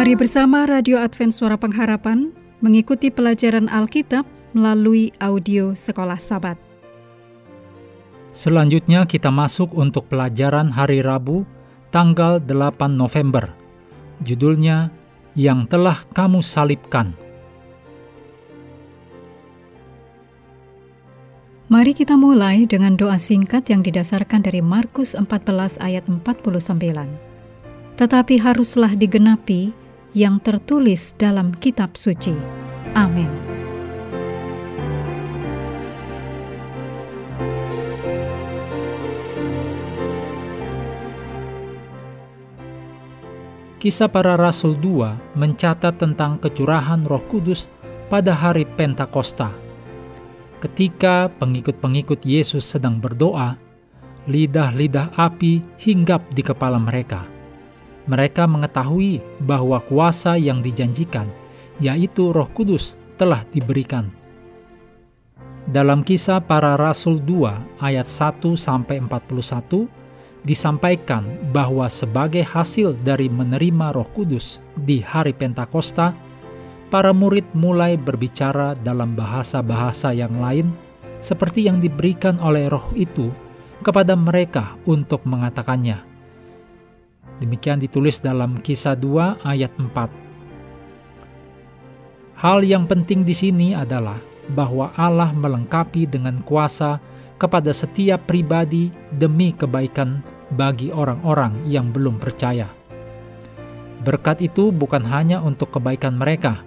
[0.00, 2.32] Mari bersama Radio Advent Suara Pengharapan
[2.64, 4.24] mengikuti pelajaran Alkitab
[4.56, 6.56] melalui audio Sekolah Sabat.
[8.32, 11.44] Selanjutnya kita masuk untuk pelajaran hari Rabu,
[11.92, 13.52] tanggal 8 November.
[14.24, 14.88] Judulnya,
[15.36, 17.12] Yang Telah Kamu Salibkan.
[21.68, 26.24] Mari kita mulai dengan doa singkat yang didasarkan dari Markus 14 ayat 49.
[28.00, 29.76] Tetapi haruslah digenapi
[30.16, 32.34] yang tertulis dalam kitab suci.
[32.98, 33.30] Amin.
[43.80, 47.64] Kisah para Rasul 2 mencatat tentang kecurahan Roh Kudus
[48.12, 49.48] pada hari Pentakosta.
[50.60, 53.56] Ketika pengikut-pengikut Yesus sedang berdoa,
[54.28, 57.39] lidah-lidah api hinggap di kepala mereka.
[58.10, 61.30] Mereka mengetahui bahwa kuasa yang dijanjikan,
[61.78, 64.10] yaitu Roh Kudus, telah diberikan.
[65.70, 69.86] Dalam kisah para Rasul 2 ayat 1 sampai 41
[70.42, 71.22] disampaikan
[71.54, 76.10] bahwa sebagai hasil dari menerima Roh Kudus di hari Pentakosta,
[76.90, 80.74] para murid mulai berbicara dalam bahasa-bahasa yang lain,
[81.22, 83.30] seperti yang diberikan oleh Roh itu
[83.86, 86.09] kepada mereka untuk mengatakannya.
[87.40, 92.36] Demikian ditulis dalam Kisah 2 ayat 4.
[92.36, 94.20] Hal yang penting di sini adalah
[94.52, 97.00] bahwa Allah melengkapi dengan kuasa
[97.40, 100.20] kepada setiap pribadi demi kebaikan
[100.52, 102.68] bagi orang-orang yang belum percaya.
[104.04, 106.64] Berkat itu bukan hanya untuk kebaikan mereka,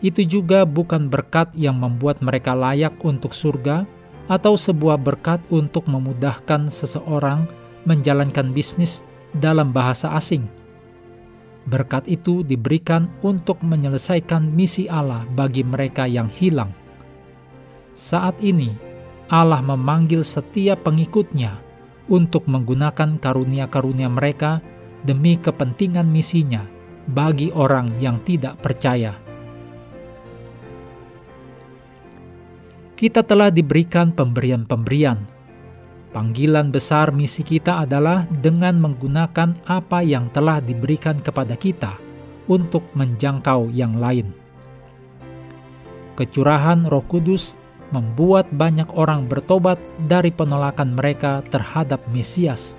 [0.00, 3.84] itu juga bukan berkat yang membuat mereka layak untuk surga
[4.30, 7.44] atau sebuah berkat untuk memudahkan seseorang
[7.84, 9.02] menjalankan bisnis
[9.36, 10.46] dalam bahasa asing.
[11.68, 16.72] Berkat itu diberikan untuk menyelesaikan misi Allah bagi mereka yang hilang.
[17.94, 18.72] Saat ini,
[19.30, 21.62] Allah memanggil setiap pengikutnya
[22.10, 24.58] untuk menggunakan karunia-karunia mereka
[25.06, 26.66] demi kepentingan misinya
[27.06, 29.14] bagi orang yang tidak percaya.
[32.98, 35.39] Kita telah diberikan pemberian-pemberian.
[36.10, 41.94] Panggilan besar misi kita adalah dengan menggunakan apa yang telah diberikan kepada kita
[42.50, 44.34] untuk menjangkau yang lain.
[46.18, 47.54] Kecurahan Roh Kudus
[47.94, 49.78] membuat banyak orang bertobat
[50.10, 52.74] dari penolakan mereka terhadap Mesias.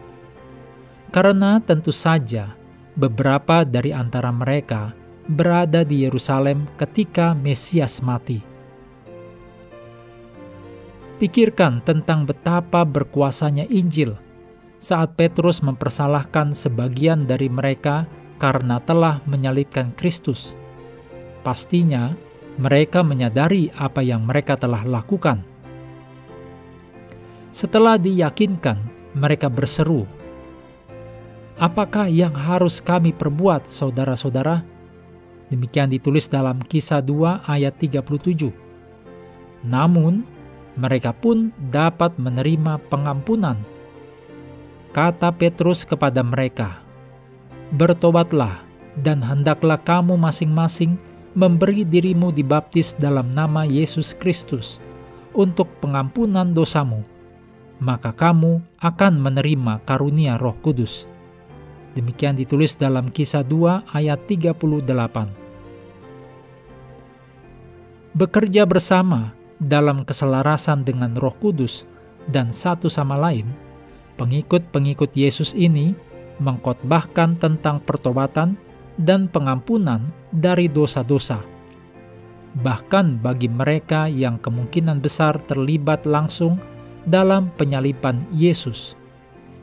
[1.15, 2.51] Karena tentu saja
[2.99, 4.91] beberapa dari antara mereka
[5.23, 8.50] berada di Yerusalem ketika Mesias mati.
[11.21, 14.17] Pikirkan tentang betapa berkuasanya Injil
[14.81, 18.09] saat Petrus mempersalahkan sebagian dari mereka
[18.41, 20.57] karena telah menyalibkan Kristus.
[21.45, 22.17] Pastinya,
[22.57, 25.45] mereka menyadari apa yang mereka telah lakukan.
[27.53, 28.81] Setelah diyakinkan,
[29.13, 30.09] mereka berseru,
[31.61, 34.65] "Apakah yang harus kami perbuat, saudara-saudara?"
[35.53, 38.49] Demikian ditulis dalam Kisah 2 ayat 37.
[39.61, 40.40] Namun,
[40.79, 43.59] mereka pun dapat menerima pengampunan.
[44.91, 46.83] Kata Petrus kepada mereka,
[47.75, 48.63] "Bertobatlah,
[48.99, 50.99] dan hendaklah kamu masing-masing
[51.31, 54.83] memberi dirimu dibaptis dalam nama Yesus Kristus
[55.31, 57.07] untuk pengampunan dosamu,
[57.79, 61.07] maka kamu akan menerima karunia Roh Kudus.
[61.95, 65.31] Demikian ditulis dalam Kisah 2 ayat 38.
[68.11, 71.85] Bekerja bersama dalam keselarasan dengan Roh Kudus
[72.33, 73.45] dan satu sama lain,
[74.17, 75.93] pengikut-pengikut Yesus ini
[76.41, 78.57] mengkotbahkan tentang pertobatan
[78.97, 81.45] dan pengampunan dari dosa-dosa.
[82.51, 86.59] Bahkan bagi mereka yang kemungkinan besar terlibat langsung
[87.07, 88.99] dalam penyalipan Yesus.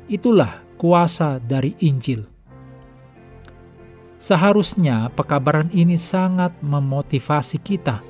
[0.08, 2.24] Itulah kuasa dari Injil.
[4.18, 8.02] Seharusnya pekabaran ini sangat memotivasi kita.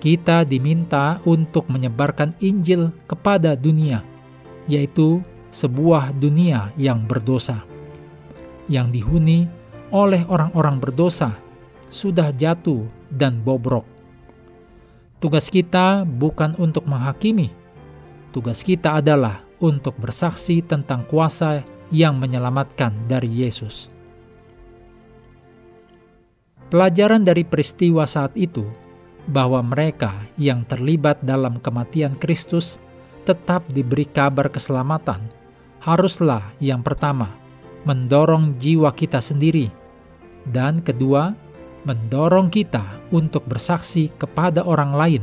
[0.00, 4.00] Kita diminta untuk menyebarkan Injil kepada dunia,
[4.64, 5.20] yaitu
[5.52, 7.60] sebuah dunia yang berdosa,
[8.64, 9.44] yang dihuni
[9.92, 11.36] oleh orang-orang berdosa
[11.92, 13.84] sudah jatuh dan bobrok.
[15.20, 17.52] Tugas kita bukan untuk menghakimi,
[18.32, 21.60] tugas kita adalah untuk bersaksi tentang kuasa
[21.92, 23.92] yang menyelamatkan dari Yesus.
[26.70, 28.64] Pelajaran dari peristiwa saat itu
[29.28, 32.80] bahwa mereka yang terlibat dalam kematian Kristus
[33.28, 35.20] tetap diberi kabar keselamatan
[35.80, 37.36] haruslah yang pertama
[37.84, 39.72] mendorong jiwa kita sendiri
[40.48, 41.36] Dan kedua,
[41.84, 42.82] mendorong kita
[43.12, 45.22] untuk bersaksi kepada orang lain,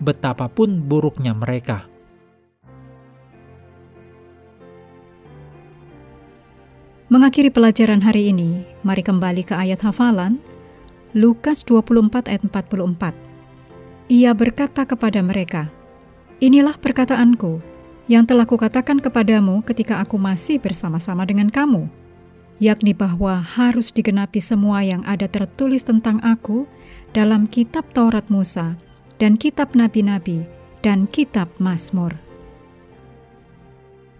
[0.00, 1.88] betapapun buruknya mereka.
[7.10, 10.38] Mengakhiri pelajaran hari ini, mari kembali ke ayat hafalan
[11.10, 13.29] Lukas 24 ayat 44.
[14.10, 15.70] Ia berkata kepada mereka,
[16.42, 17.62] Inilah perkataanku
[18.10, 21.86] yang telah kukatakan kepadamu ketika aku masih bersama-sama dengan kamu,
[22.58, 26.66] yakni bahwa harus digenapi semua yang ada tertulis tentang aku
[27.14, 28.74] dalam kitab Taurat Musa
[29.22, 30.42] dan kitab nabi-nabi
[30.82, 32.18] dan kitab Mazmur.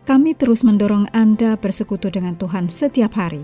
[0.07, 3.43] Kami terus mendorong Anda bersekutu dengan Tuhan setiap hari,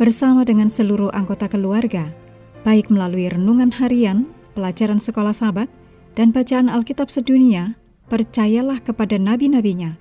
[0.00, 2.08] bersama dengan seluruh anggota keluarga,
[2.64, 5.68] baik melalui renungan harian, pelajaran sekolah sahabat,
[6.14, 7.74] dan bacaan Alkitab sedunia,
[8.06, 9.98] percayalah kepada nabi-nabinya,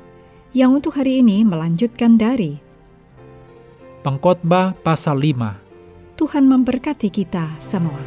[0.53, 2.61] yang untuk hari ini melanjutkan dari
[4.05, 7.97] Pengkhotbah pasal 5 Tuhan memberkati kita semua.